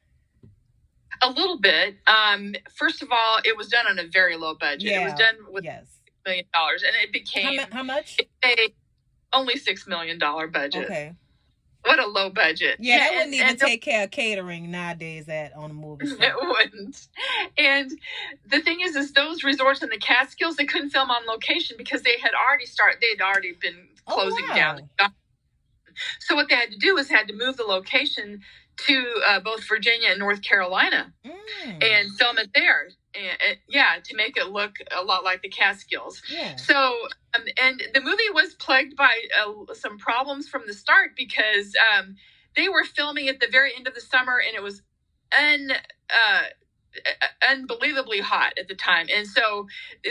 [1.21, 1.97] A little bit.
[2.07, 4.91] Um, first of all, it was done on a very low budget.
[4.91, 5.85] It was done with yes.
[6.25, 8.19] million dollars, and it how, became mu- how much?
[8.43, 8.73] a
[9.31, 10.85] only six million dollar budget.
[10.85, 11.13] okay
[11.85, 12.77] What a low budget.
[12.79, 16.21] yeah, that wouldn't even and take care of catering nowadays at on a movie set.
[16.21, 17.07] It wouldn't.
[17.57, 17.91] And
[18.45, 22.01] the thing is, is those resorts in the Catskills they couldn't film on location because
[22.03, 22.99] they had already started.
[23.01, 24.55] They had already been Oh, closing wow.
[24.55, 24.89] down.
[26.19, 28.41] So what they had to do was had to move the location
[28.87, 32.89] to uh, both Virginia and North Carolina Mm, and film it there.
[33.15, 36.21] And, yeah, to make it look a lot like the Catskills.
[36.29, 36.55] yeah.
[36.55, 36.93] So,
[37.35, 42.15] um, and the movie was plagued by uh, some problems from the start because um,
[42.55, 44.81] they were filming at the very end of the summer and it was
[45.37, 46.41] un, uh,
[46.95, 49.07] uh, unbelievably hot at the time.
[49.15, 49.67] And so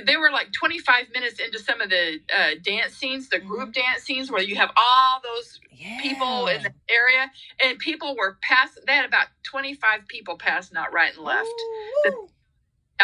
[0.06, 4.02] they were like 25 minutes into some of the uh, dance scenes, the group dance
[4.02, 7.30] scenes where you have all those yeah people in the area
[7.62, 11.48] and people were pass they had about 25 people passing out right and left.
[12.06, 12.28] Ooh,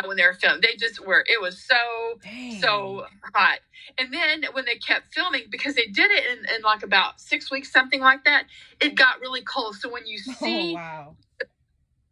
[0.06, 0.61] when they were filming.
[0.62, 1.76] They just were, it was so
[2.22, 2.61] dang.
[2.61, 3.61] so hot.
[3.98, 7.50] And then when they kept filming, because they did it in, in like about six
[7.50, 8.44] weeks, something like that,
[8.80, 9.76] it got really cold.
[9.76, 11.16] So when you oh see wow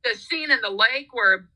[0.05, 1.47] the scene in the lake where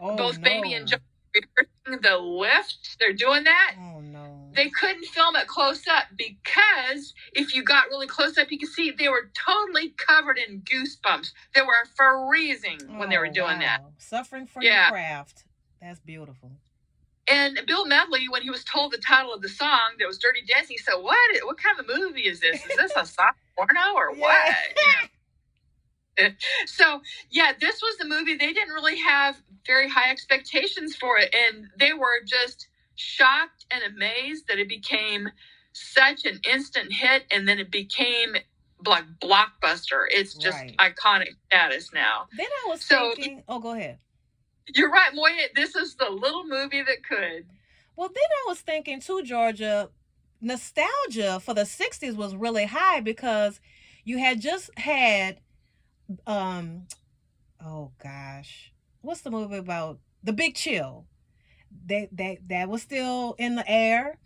[0.00, 0.92] oh, both Baby and no.
[0.92, 1.42] Joe are
[1.86, 3.74] rehearsing the lift, they're doing that.
[3.78, 8.50] oh no They couldn't film it close up because if you got really close up,
[8.50, 11.30] you could see they were totally covered in goosebumps.
[11.54, 13.80] They were freezing when they were Oh, doing that.
[13.98, 14.90] Suffering for Yeah.
[14.90, 15.44] craft.
[15.80, 16.50] That's beautiful.
[17.30, 20.40] And Bill Medley, when he was told the title of the song that was Dirty
[20.48, 21.18] Dancing, he said, "What?
[21.44, 22.64] What kind of movie is this?
[22.64, 24.54] Is this a soft porno or what?"
[26.18, 26.30] You know?
[26.66, 28.34] so yeah, this was the movie.
[28.36, 29.36] They didn't really have
[29.66, 35.28] very high expectations for it, and they were just shocked and amazed that it became
[35.74, 38.36] such an instant hit, and then it became
[38.86, 40.06] like blockbuster.
[40.08, 40.76] It's just Right.
[40.78, 42.26] iconic status now.
[42.36, 43.98] Then I was So- thinking, oh, go ahead.
[44.74, 45.48] You're right, Moya.
[45.54, 47.46] This is the little movie that could.
[47.96, 49.90] Well, then I was thinking too, Georgia,
[50.40, 53.60] nostalgia for the 60s was really high because
[54.04, 55.40] you had just had,
[56.26, 56.86] um,
[57.64, 59.98] oh gosh, what's the movie about?
[60.22, 61.06] The Big Chill.
[61.86, 64.18] That, that, that was still in the air.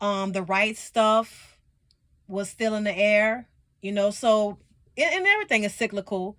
[0.00, 1.58] Um, the right stuff
[2.28, 3.48] was still in the air,
[3.82, 4.58] you know, so,
[4.96, 6.36] and everything is cyclical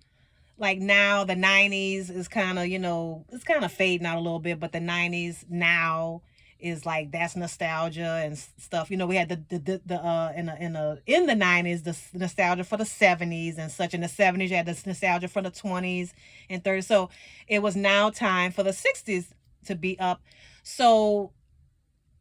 [0.60, 4.20] like now the 90s is kind of you know it's kind of fading out a
[4.20, 6.22] little bit but the 90s now
[6.60, 8.90] is like that's nostalgia and stuff.
[8.90, 11.32] You know we had the the, the, the uh in the in the in the
[11.32, 13.94] 90s the nostalgia for the 70s and such.
[13.94, 16.12] In the 70s you had this nostalgia for the 20s
[16.48, 17.08] and 30s so
[17.48, 19.32] it was now time for the 60s
[19.66, 20.20] to be up.
[20.62, 21.32] So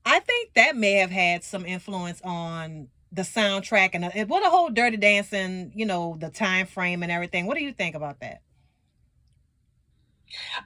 [0.06, 4.50] i think that may have had some influence on the soundtrack and the, what a
[4.50, 8.20] whole dirty dancing you know the time frame and everything what do you think about
[8.22, 8.42] that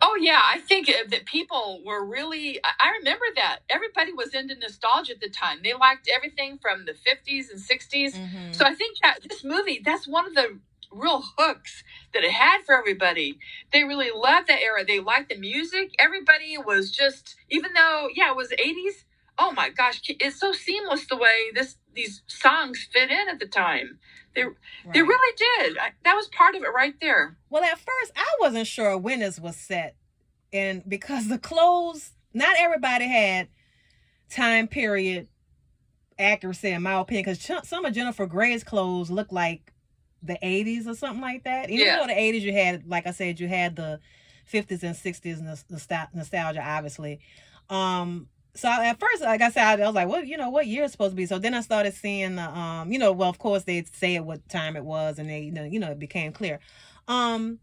[0.01, 2.59] Oh yeah, I think that people were really.
[2.63, 5.59] I- remember that everybody was into nostalgia at the time.
[5.63, 8.55] They liked everything from the fifties and 60s Mhm.
[8.55, 10.59] So I think that this movie, that's one of the
[10.91, 13.39] real hooks that it had for everybody.
[13.73, 14.85] They really loved that era.
[14.85, 15.91] They liked the music.
[15.99, 19.05] Everybody was just, even though yeah, it was eighties.
[19.39, 23.47] Oh my gosh, it's so seamless the way this these songs fit in at the
[23.47, 23.99] time.
[24.35, 24.43] They
[24.93, 25.77] they really did.
[25.77, 27.37] I, that was part of it right there.
[27.49, 29.95] Well, at first, I wasn't sure when this was set,
[30.51, 33.47] and because the clothes, not everybody had
[34.29, 35.27] time period
[36.17, 37.25] accuracy, in my opinion.
[37.25, 39.71] Because some of Jennifer Grey's clothes look like
[40.21, 41.69] the '80s or something like that.
[41.69, 41.97] Even Yeah.
[41.99, 43.99] though the '80s, you had, like I said, you had the
[44.51, 47.19] '50s and '60s nos- nostal- nostalgia, obviously.
[47.69, 50.67] Um, so I- at first, like I said, I was like, "Well, you know, what
[50.67, 53.29] year it's supposed to be?" So then I started seeing the, um, you know, well,
[53.29, 55.99] of course they'd say what time it was, and they, you know, you know, it
[55.99, 56.59] became clear.
[57.07, 57.59] Um,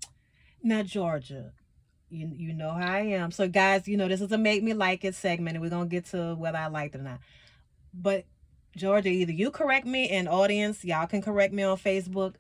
[0.63, 1.53] now Georgia,
[2.11, 3.31] you you know how I am.
[3.31, 5.87] So guys, you know this is a make me like it segment, and we're gonna
[5.87, 7.21] get to whether I liked it or not.
[7.95, 8.25] But
[8.77, 12.35] Georgia, either you correct me, and audience, y'all can correct me on Facebook.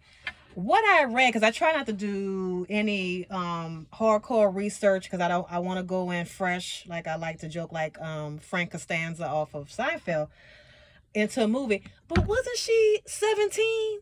[0.62, 5.28] What I read, because I try not to do any um hardcore research, because I
[5.28, 8.72] don't, I want to go in fresh, like I like to joke, like um Frank
[8.72, 10.28] Costanza off of Seinfeld,
[11.14, 11.82] into a movie.
[12.08, 14.00] But wasn't she seventeen?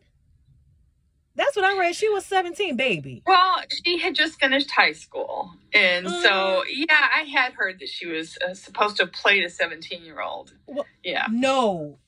[1.35, 1.95] That's what I read.
[1.95, 3.23] She was seventeen, baby.
[3.25, 5.51] Well, she had just finished high school.
[5.71, 10.03] And so, yeah, I had heard that she was uh, supposed to played a 17
[10.03, 10.51] year old.
[10.65, 11.27] Well- Yeah.
[11.31, 11.99] No.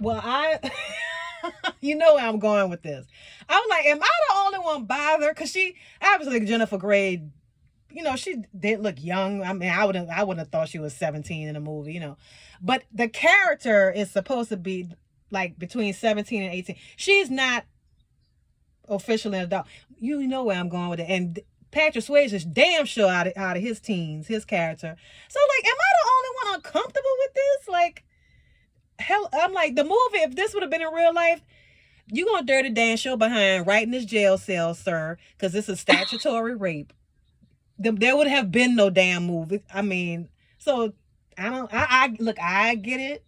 [0.00, 0.58] Well, I,
[1.80, 3.06] you know where I'm going with this.
[3.48, 5.36] I was like, am I the only one bothered?
[5.36, 7.22] Cause she obviously Jennifer Grey,
[7.90, 9.42] you know, she did look young.
[9.42, 12.00] I mean, I wouldn't, I wouldn't have thought she was 17 in the movie, you
[12.00, 12.16] know.
[12.60, 14.88] But the character is supposed to be
[15.30, 16.76] like between 17 and 18.
[16.96, 17.64] She's not
[18.88, 19.66] officially an adult.
[19.98, 21.08] You know where I'm going with it.
[21.08, 24.96] And Patrick Swayze is damn sure out of, out of his teens, his character.
[25.28, 27.68] So like, am I the only one uncomfortable with this?
[27.68, 28.04] Like,
[29.00, 30.18] hell, I'm like the movie.
[30.18, 31.42] If this would have been in real life,
[32.12, 35.80] you gonna dirty dance show behind right in this jail cell, sir, because this is
[35.80, 36.92] statutory rape.
[37.78, 39.62] There, would have been no damn movie.
[39.72, 40.92] I mean, so
[41.38, 41.72] I don't.
[41.72, 42.38] I, I look.
[42.38, 43.24] I get it.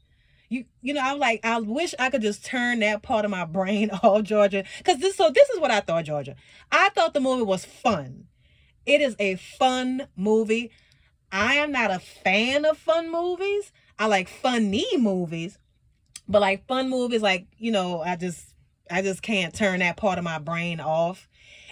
[0.51, 3.47] You, you know, I'm like, I wish I could just turn that part of my
[3.47, 4.65] brain off, Georgia.
[4.77, 6.37] Because this, so this is what I thought, Georgia.
[6.71, 8.27] I thought the movie was fun.
[8.85, 10.71] It is a fun movie.
[11.31, 13.73] I am not a fan of fun movies.
[13.99, 15.59] I like funny movies,
[16.33, 18.55] but like fun movies, like you know, I just,
[18.91, 21.29] I just can't turn that part of my brain off.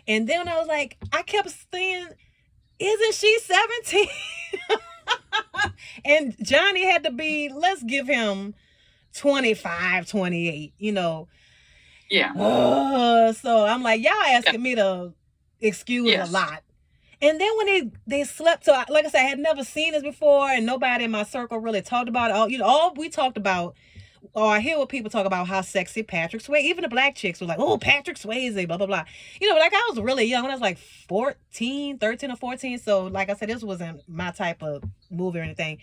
[0.07, 2.09] And then I was like, I kept saying,
[2.79, 4.07] "Isn't she 17?"
[6.05, 8.55] and Johnny had to be, let's give him
[9.14, 11.29] 25, 28, you know.
[12.09, 12.33] Yeah.
[12.33, 15.12] Uh, so I'm like, y'all asking me to
[15.61, 16.29] excuse Yes.
[16.29, 16.62] a lot.
[17.23, 19.92] And then when they they slept, so I- like I said, I had never seen
[19.92, 22.37] this before, and nobody in my circle really talked about it.
[22.37, 23.77] All you know, all we talked about,
[24.35, 26.62] or I hear what people talk about how sexy Patrick Swayze.
[26.62, 29.04] Even the black chicks were like, "Oh, Patrick Swayze," blah blah blah.
[29.40, 30.78] You know, like I was really young when I was like
[31.09, 32.78] 14, 13 or 14.
[32.78, 35.78] So, like I said, this wasn't my type of movie or anything.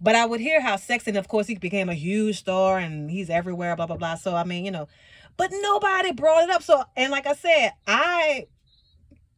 [0.00, 3.10] But I would hear how sexy, and of course, he became a huge star, and
[3.10, 4.14] he's everywhere, blah blah blah.
[4.14, 4.88] So, I mean, you know,
[5.36, 6.62] but nobody brought it up.
[6.62, 8.46] So, and like I said, I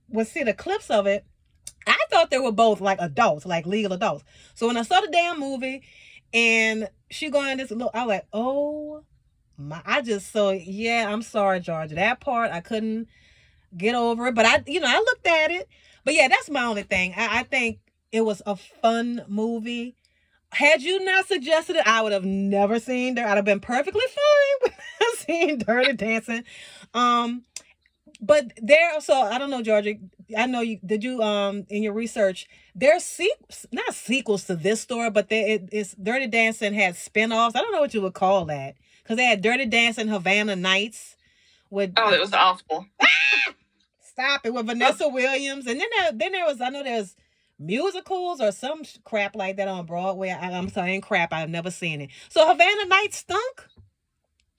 [0.09, 1.25] would see the clips of it.
[1.87, 4.25] I thought they were both like adults, like legal adults.
[4.55, 5.83] So when I saw the damn movie
[6.33, 9.05] and she going this look, I was like, oh
[9.57, 11.95] my I just so yeah, I'm sorry, Georgia.
[11.95, 13.09] That part I couldn't
[13.77, 14.35] get over it.
[14.35, 15.69] But I you know, I looked at it.
[16.05, 17.15] But yeah, that's my only thing.
[17.17, 17.79] I, I think
[18.11, 19.97] it was a fun movie.
[20.53, 23.27] Had you not suggested it, I would have never seen there.
[23.27, 26.45] I'd have been perfectly fine with seeing Dirty Dancing.
[26.93, 27.45] Um,
[28.21, 29.95] but there, so I don't know, Georgia.
[30.37, 32.49] I know you did you um in your research.
[32.75, 37.55] There's sequels, not sequels to this story, but there it, it's Dirty Dancing had spin-offs.
[37.57, 41.17] I don't know what you would call that because they had Dirty Dancing Havana Nights
[41.71, 42.87] with Oh, it was awful.
[44.03, 47.17] stop it with Vanessa Williams, and then there, then there was I know there's
[47.59, 50.31] musicals or some crap like that on Broadway.
[50.31, 51.33] I, I'm sorry, ain't crap.
[51.33, 52.11] I've never seen it.
[52.29, 53.69] So Havana Nights stunk.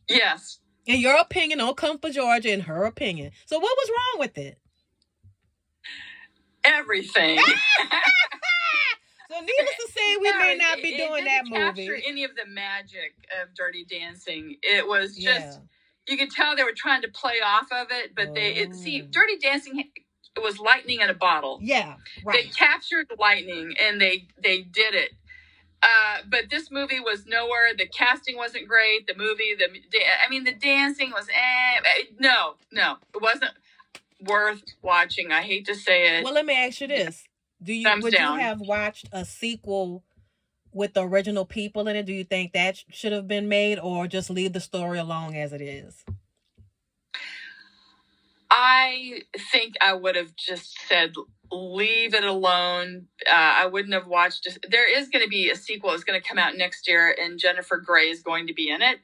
[0.07, 0.59] Yes.
[0.85, 2.51] In your opinion, come for Georgia.
[2.51, 4.57] In her opinion, so what was wrong with it?
[6.63, 7.39] Everything.
[9.31, 12.03] So needless to say, we No, may not be it doing that didn't capture movie.
[12.07, 14.57] any of the magic of Dirty Dancing.
[14.61, 15.59] It was just
[16.07, 16.13] Yeah.
[16.13, 19.01] you could tell they were trying to play off of it, but they it see
[19.03, 19.07] Oh.
[19.09, 19.79] Dirty Dancing
[20.35, 21.59] it was lightning in a bottle.
[21.63, 22.55] Yeah, They right.
[22.55, 25.13] captured lightning and they they did it.
[25.81, 27.73] Uh, but this movie was nowhere.
[27.77, 29.07] The casting wasn't great.
[29.07, 33.51] The movie, the I mean, the dancing was eh, eh, no, no, it wasn't
[34.25, 35.31] worth watching.
[35.31, 36.23] I hate to say it.
[36.23, 37.23] Well, let me ask you this:
[37.61, 38.35] Do you Thumbs would down.
[38.35, 40.03] you have watched a sequel
[40.71, 42.05] with the original people in it?
[42.05, 45.35] Do you think that sh- should have been made, or just leave the story alone
[45.35, 46.03] as it is?
[48.49, 51.13] I think I would have just said
[51.51, 53.07] leave it alone.
[53.27, 54.47] Uh, I wouldn't have watched.
[54.69, 55.91] There is going to be a sequel.
[55.91, 58.81] It's going to come out next year, and Jennifer Grey is going to be in
[58.81, 58.99] it.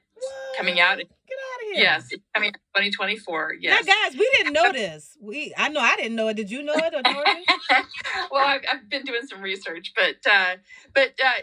[0.58, 1.84] Coming out- Get out of here!
[1.84, 3.56] Yes, coming out 2024.
[3.62, 3.86] Yes.
[3.86, 5.16] Now, guys, we didn't know this.
[5.22, 6.36] We, I know, I didn't know it.
[6.36, 7.02] Did you know it, or
[8.32, 10.56] well, I've, I've been doing some research, but uh,
[10.94, 11.42] but uh,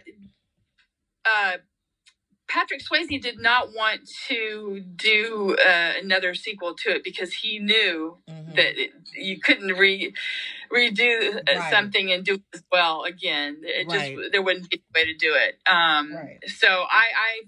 [1.25, 1.57] uh,
[2.49, 8.19] Patrick Swayze did not want to do uh, another sequel to it because he knew
[8.29, 8.57] Mhm.
[8.57, 10.13] that it, you couldn't re
[10.73, 11.71] redo uh, Right.
[11.71, 13.59] something and do it as well again.
[13.65, 15.59] It just there wouldn't be a way to do it.
[15.71, 16.39] Um, Right.
[16.49, 17.07] So I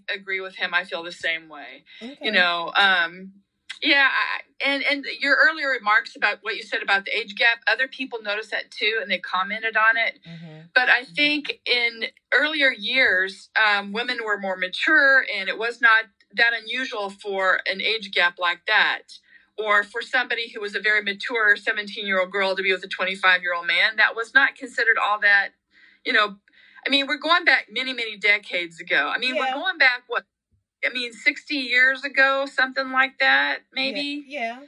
[0.08, 0.74] I agree with him.
[0.74, 2.18] I feel the same way Okay.
[2.22, 3.32] you know um
[3.82, 7.58] yeah I, and and your earlier remarks about what you said about the age gap
[7.70, 10.68] other people noticed that too and they commented on it Mhm.
[10.74, 16.04] but i think in earlier years um, women were more mature and it was not
[16.34, 19.02] that unusual for an age gap like that
[19.58, 22.84] or for somebody who was a very mature 17 year old girl to be with
[22.84, 25.50] a 25 year old man that was not considered all that
[26.04, 26.36] you know
[26.86, 29.42] i mean we're going back many many decades ago i mean Yeah.
[29.54, 30.24] we're going back what
[30.84, 34.24] I mean, 60 years ago, something like that, maybe.
[34.26, 34.60] Yeah.
[34.60, 34.66] yeah.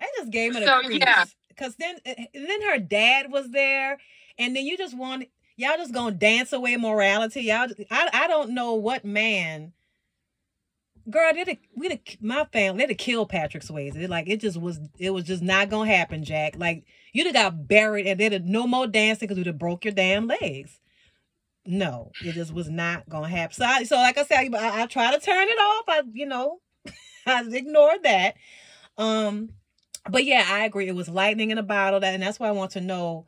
[0.00, 1.00] I just gave it So, a crease.
[1.00, 1.24] yeah.
[1.58, 3.98] Cause then, eh, eh, then her dad was there,
[4.38, 5.26] and then you just want
[5.56, 7.42] y'all just gonna dance away morality.
[7.44, 9.72] Y'all, I I don't know what man
[11.08, 13.96] girl, they'd have, we'd have, my family, they'd have killed Patrick Swayze.
[13.96, 16.56] It, like, it just was, it was just not gonna happen, Jack.
[16.58, 19.84] Like, you'd have got buried and they'd have no more dancing because we'd have broke
[19.84, 20.80] your damn legs.
[21.66, 23.54] No, it just was not gonna happen.
[23.54, 25.84] So, I, so like I said, I, I try to turn it off.
[25.88, 26.60] I, you know,
[27.26, 28.34] I ignored that.
[28.98, 29.50] Um,
[30.08, 30.88] but yeah, I agree.
[30.88, 33.26] It was lightning in a bottle, that, and that's why I want to know,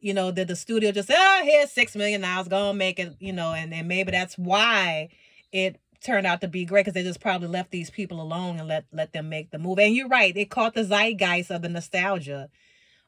[0.00, 3.14] you know, did the studio just say, "Oh, here's six million dollars, gonna make it,"
[3.20, 5.08] you know, and and maybe that's why
[5.52, 8.68] it turned out to be great because they just probably left these people alone and
[8.68, 9.84] let let them make the movie.
[9.84, 12.48] And you're right, it caught the zeitgeist of the nostalgia,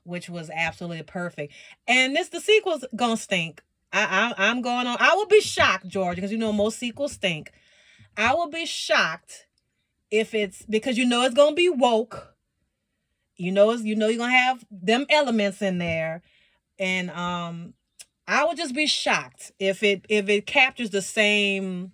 [0.04, 1.52] which was absolutely perfect.
[1.86, 3.62] And this the sequel's gonna stink.
[3.92, 4.96] I, I I'm going on.
[5.00, 7.52] I will be shocked, George, because you know most sequels stink.
[8.16, 9.46] I will be shocked
[10.10, 12.34] if it's because you know it's gonna be woke.
[13.36, 16.22] You know, it's, you know you're gonna have them elements in there,
[16.78, 17.74] and um,
[18.26, 21.92] I would just be shocked if it if it captures the same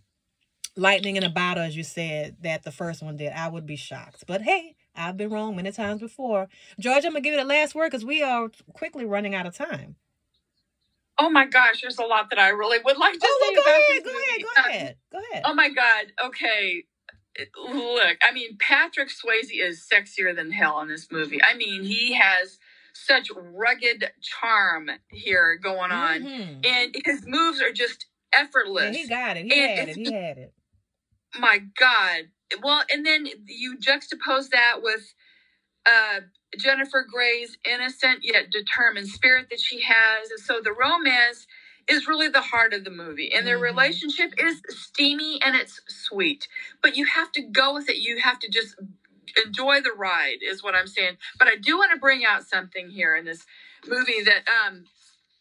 [0.76, 3.32] lightning in a bottle as you said that the first one did.
[3.32, 6.48] I would be shocked, but hey, I've been wrong many times before.
[6.78, 9.54] George, I'm gonna give you the last word because we are quickly running out of
[9.54, 9.96] time.
[11.18, 13.64] Oh my gosh, there's a lot that I really would like to Oh, say well,
[13.64, 14.24] go about ahead, this go movie.
[14.26, 15.42] ahead, go Um, ahead, go ahead.
[15.46, 16.12] Oh my god.
[16.24, 16.84] Okay.
[17.56, 21.42] Look, I mean, Patrick Swayze is sexier than hell in this movie.
[21.42, 22.58] I mean, he has
[22.92, 26.66] such rugged charm here going on, Mhm.
[26.66, 28.96] and his moves are just Yeah, effortless.
[28.96, 29.46] he got it.
[29.46, 29.96] He And had it.
[29.96, 30.52] He had it.
[31.36, 32.30] my god
[32.62, 35.14] well and then you juxtapose that with
[35.86, 36.20] uh
[36.58, 40.30] Jennifer Grey's innocent yet determined spirit that she has.
[40.30, 41.46] And so the romance
[41.88, 43.62] is really the heart of the movie and their Mhm.
[43.62, 46.48] relationship is steamy and it's sweet.
[46.82, 47.96] But you have to go with it.
[47.98, 48.76] You have to just
[49.46, 51.16] enjoy the ride is what i'm saying.
[51.38, 53.46] But i do want to bring out something here in this
[53.86, 54.86] movie that um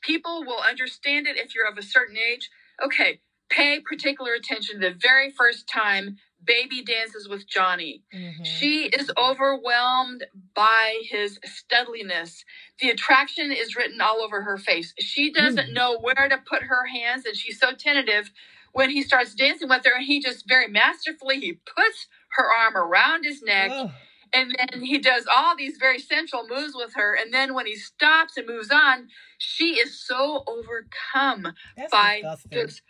[0.02, 2.50] people will understand it if you're of a certain age.
[2.84, 8.46] Okay pay particular attention to the very first time baby dances with johnny Mhm.
[8.46, 10.26] she is overwhelmed
[10.56, 12.44] by his studliness.
[12.80, 14.94] The attraction is written all over her face.
[15.00, 15.74] She doesn't Mm.
[15.74, 18.32] know where to put her hands, and she's so tentative
[18.74, 19.94] when he starts dancing with her.
[19.96, 23.92] And he just very masterfully he puts her arm around his neck, Ugh.
[24.34, 27.16] and then he does all these very sensual moves with her.
[27.16, 32.52] And then when he stops and moves on, she is so overcome That's by disgusting.
[32.52, 32.82] this.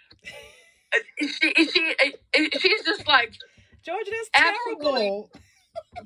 [1.20, 1.96] She, she,
[2.60, 3.34] she's just like
[3.84, 5.32] George, that's Absolutely terrible.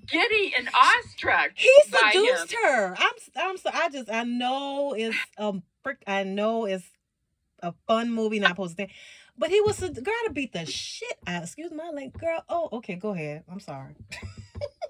[0.08, 1.52] giddy and awestruck.
[1.56, 2.95] He seduced her.
[2.97, 6.86] I'm I'm so I just I know it's um frick I know it's
[7.62, 8.88] a fun movie not supposed to.
[9.38, 11.43] But he was a girl to beat the shit out.
[11.43, 12.43] Excuse my language, girl.
[12.50, 13.43] Oh, okay, go ahead.
[13.52, 13.95] I'm sorry.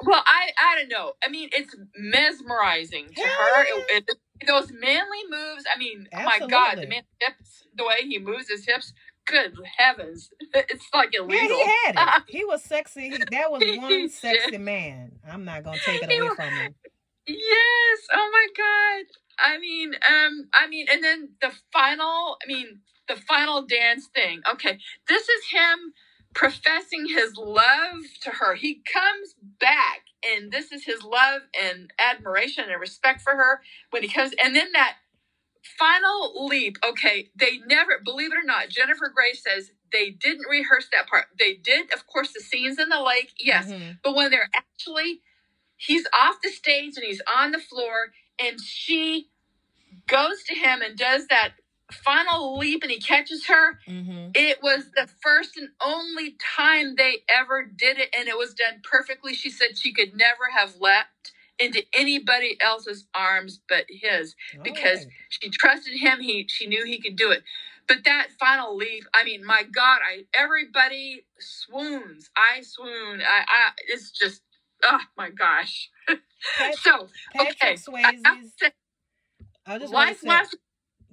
[0.05, 1.13] Well, I I don't know.
[1.23, 3.63] I mean, it's mesmerizing to her.
[3.89, 5.65] It, it- those manly moves.
[5.73, 6.87] I mean, oh my God, the Absolutely.
[6.87, 8.93] man's hips, the way he moves his hips.
[9.27, 11.57] Good heavens, it's like Yeah, illegal.
[11.57, 12.23] he had it.
[12.27, 13.25] He was sexy.
[13.31, 15.19] That was one sexy man.
[15.29, 16.75] I'm not gonna take it away from him.
[17.27, 17.99] Yes.
[18.13, 19.05] Oh my God.
[19.39, 22.37] I mean, um, I mean, and then the final.
[22.43, 24.41] I mean, the final dance thing.
[24.51, 25.93] Okay, this is him
[26.33, 28.55] professing his love to her.
[28.55, 33.61] He comes back, and this is his love and admiration and respect for her
[33.91, 34.33] when he comes.
[34.43, 34.95] And then that
[35.79, 36.77] final leap.
[36.87, 41.25] Okay, they never, believe it or not, Jennifer Grey says they didn't rehearse that part.
[41.39, 43.33] They did, of course, the scenes in the lake.
[43.39, 43.99] Yes, Mhm.
[44.03, 45.21] but when they're actually,
[45.77, 49.29] he's off the stage and he's on the floor, and she
[50.07, 51.55] goes to him and does that
[51.91, 53.79] final leap and he catches her.
[53.87, 54.31] Mhm.
[54.35, 58.81] It was the first and only time they ever did it, and it was done
[58.83, 59.33] perfectly.
[59.35, 65.13] She said she could never have leapt into anybody else's arms but his because Alright.
[65.29, 66.19] she trusted him.
[66.21, 67.43] He she knew he could do it.
[67.87, 72.29] But that final leap, I mean, my God, I everybody swoons.
[72.37, 73.21] I swoon.
[73.21, 74.41] I, I it's just
[74.83, 75.89] oh my gosh.
[76.83, 78.53] So Patrick okay, I, Swayze's.
[79.67, 80.29] I just want life to say.
[80.29, 80.57] last.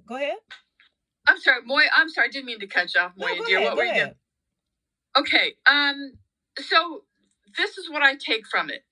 [0.07, 0.37] Go ahead.
[1.27, 1.83] I'm sorry, Moy.
[1.95, 2.27] I'm sorry.
[2.27, 3.57] I didn't mean to cut you off, No, Moya go dear.
[3.57, 3.69] ahead.
[3.69, 4.01] What were you doing?
[4.03, 4.15] ahead.
[5.17, 5.53] Okay.
[5.69, 6.13] Um.
[6.59, 7.03] So
[7.57, 8.83] this is what I take from it.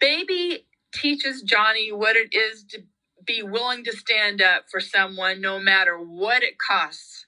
[0.00, 2.82] Baby teaches Johnny what it is to
[3.26, 7.26] be willing to stand up for someone, no matter what it costs.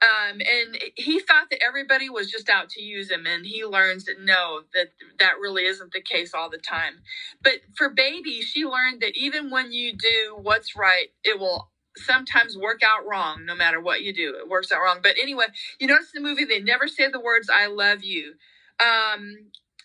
[0.00, 4.04] Um, and he thought that everybody was just out to use him, and he learns
[4.04, 4.88] that no, that
[5.18, 7.00] that really isn't the case all the time.
[7.42, 12.56] But for baby, she learned that even when you do what's right, it will sometimes
[12.56, 15.46] work out wrong no matter what you do it works out wrong but anyway
[15.80, 18.34] you notice in the movie they never say the words i love you
[18.80, 19.36] um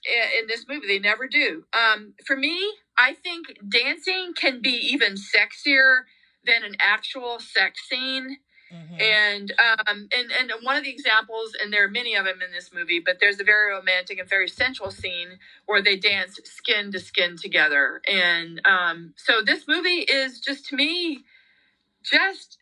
[0.05, 5.13] in this movie they never do um for me i think dancing can be even
[5.13, 6.01] sexier
[6.45, 8.37] than an actual sex scene
[8.73, 9.01] Mhm.
[9.01, 12.51] And um and and one of the examples, and there are many of them in
[12.51, 16.91] this movie, but there's a very romantic and very sensual scene where they dance skin
[16.91, 18.01] to skin together.
[18.07, 21.23] And um so this movie is just to me
[22.03, 22.59] just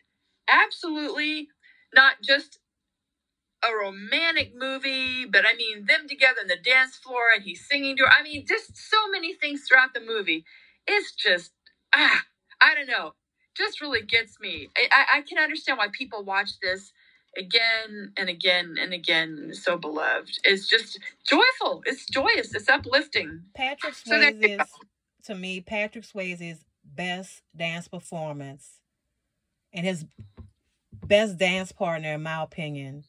[0.49, 1.49] absolutely
[1.93, 2.59] not just
[3.63, 7.95] a romantic movie, but I mean them together on the dance floor and he's singing
[7.97, 8.09] to her.
[8.17, 10.45] I mean, just so many things throughout the movie.
[10.87, 11.51] It's just
[11.93, 12.23] ah,
[12.61, 13.13] I don't know,
[13.55, 14.69] just really gets me.
[14.77, 16.91] I, I, I can understand why people watch this
[17.37, 19.51] again and again and again.
[19.53, 20.39] So beloved.
[20.43, 21.83] It's just joyful.
[21.85, 22.53] It's joyous.
[22.53, 23.43] It's uplifting.
[23.55, 24.47] Patrick So you go.
[24.47, 24.69] Swayze's,
[25.25, 28.79] to me, Patrick Swayze's best dance performance
[29.73, 30.05] and his
[31.05, 33.03] best dance partner, in my opinion,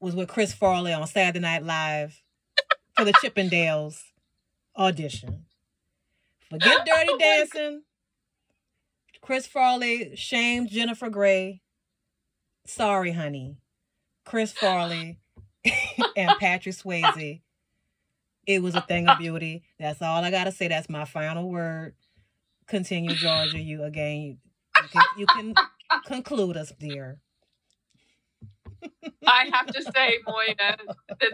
[0.00, 2.22] was with Chris Farley on Saturday Night Live
[2.96, 4.02] for the Chippendales
[4.76, 5.44] audition.
[6.48, 7.82] Forget oh Dirty Oh Dancing.
[9.20, 11.60] Chris Farley shamed Jennifer Grey.
[12.66, 13.58] Sorry, honey.
[14.24, 15.18] Chris Farley
[16.16, 17.42] and Patrick Swayze.
[18.46, 19.62] It was a thing of beauty.
[19.78, 20.68] That's all I gotta say.
[20.68, 21.94] That's my final word.
[22.66, 23.58] Continue, Georgia.
[23.60, 24.16] You again.
[24.20, 24.36] You,
[24.82, 25.54] you can, you can
[26.06, 27.18] conclude us, dear.
[29.26, 30.80] I have to say, Moya, that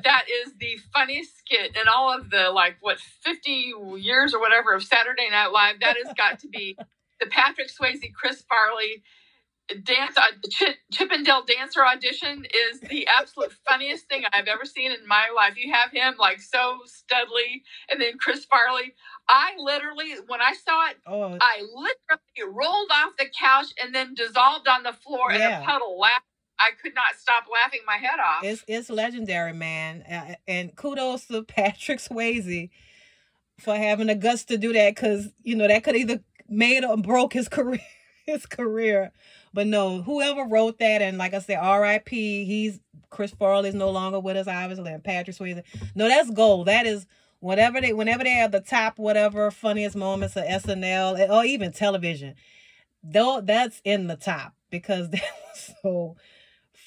[0.04, 4.74] that is the funniest skit in all of the like what fifty years or whatever
[4.74, 5.80] of Saturday Night Live.
[5.80, 6.76] That has got to be
[7.20, 9.02] the Patrick Swayze, Chris Farley
[9.82, 15.06] dance uh, Chip, Chippendale dancer audition is the absolute funniest thing I've ever seen in
[15.06, 15.54] my life.
[15.56, 18.94] You have him like so studly, and then Chris Farley.
[19.28, 24.14] I literally, when I saw it, Oh, I literally rolled off the couch and then
[24.14, 25.62] dissolved on the floor in Yeah.
[25.62, 25.98] a puddle.
[25.98, 26.22] Laugh.
[26.58, 28.44] I could not stop laughing my head off.
[28.44, 30.02] it's it's legendary, man.
[30.02, 32.70] Uh, And kudos to Patrick Swayze
[33.58, 36.96] for having the guts to do that, because you know that could either made or
[36.96, 37.80] broke his career.
[38.26, 39.12] His career,
[39.54, 42.44] but no, whoever wrote that, and like I said, R.I.P.
[42.44, 45.62] He's Chris Farley's no longer with us, obviously, and Patrick Swayze.
[45.94, 46.66] No, that's gold.
[46.66, 47.06] That is
[47.38, 52.34] whatever they, whenever they have the top, whatever funniest moments of SNL or even television,
[53.00, 56.16] though that's in the top because that was so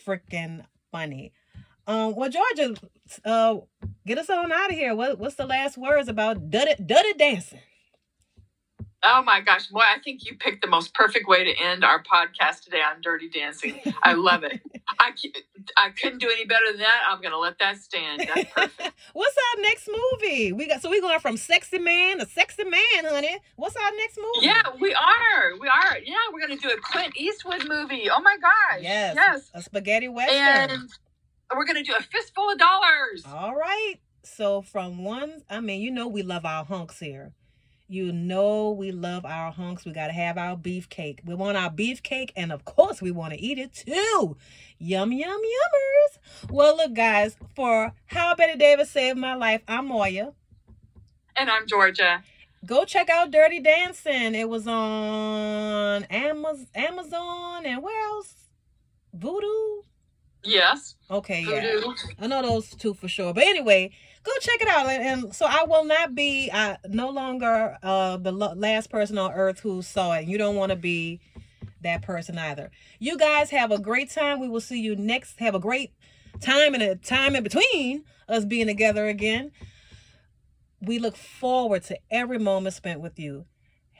[0.09, 1.31] freaking funny.
[1.85, 2.75] Um, well, Georgia,
[3.25, 3.57] uh,
[4.05, 4.95] get us on out of here.
[4.95, 7.59] What, what's the last words about Duddy, Duddy dancing?
[9.01, 12.03] Oh my gosh, boy, I think you picked the most perfect way to end our
[12.03, 13.79] podcast today on Dirty Dancing.
[14.03, 14.59] I love it.
[14.99, 15.11] I,
[15.77, 17.03] I couldn't do any better than that.
[17.09, 18.27] I'm going to let that stand.
[18.27, 18.93] That's perfect.
[19.13, 20.51] What's our next movie?
[20.51, 23.37] We got so we're going from sexy man to sexy man, honey.
[23.55, 24.47] What's our next movie?
[24.47, 25.57] Yeah, we are.
[25.59, 25.97] We are.
[26.03, 28.09] Yeah, we're going to do a Clint Eastwood movie.
[28.09, 28.81] Oh my gosh.
[28.81, 29.15] Yes.
[29.15, 29.51] Yes.
[29.53, 30.71] a spaghetti western.
[30.71, 30.89] And
[31.55, 33.23] we're going to do a fistful of dollars.
[33.25, 33.95] All right.
[34.23, 37.31] So from one, I mean, you know we love our hunks here.
[37.91, 39.83] You know we love our hunks.
[39.83, 41.25] We gotta have our beefcake.
[41.25, 44.37] We want our beefcake, and of course we want to eat it too.
[44.77, 46.51] Yum yum yummers.
[46.51, 50.33] Well, look, guys, for how Bette Davis saved my life, I'm Moya.
[51.35, 52.21] And I'm Georgia.
[52.63, 54.35] Go check out Dirty Dancing.
[54.35, 58.35] It was on Amaz- Amazon and where else?
[59.17, 59.83] Vudu.
[60.43, 60.93] Yes.
[61.09, 61.81] Okay, yeah.
[61.81, 61.95] Vudu.
[62.19, 63.33] I know those two for sure.
[63.33, 63.91] But anyway,
[64.23, 64.87] go check it out.
[64.87, 69.17] And, and so I will not be uh, no longer uh, the lo- last person
[69.17, 70.27] on earth who saw it.
[70.27, 71.19] You don't want to be
[71.81, 72.71] that person either.
[72.99, 74.39] You guys have a great time.
[74.39, 75.39] We will see you next.
[75.39, 75.93] Have a great
[76.41, 79.51] time and a time in between us being together again.
[80.81, 83.45] We look forward to every moment spent with you.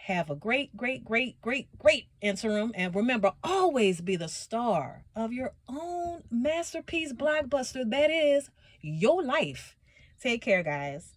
[0.05, 2.71] Have a great, great, great, great, great interim.
[2.73, 8.49] And remember, always be the star of your own masterpiece blockbuster that is
[8.81, 9.75] your life.
[10.19, 11.13] Take care, guys.